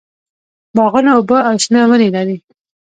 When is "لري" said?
2.15-2.37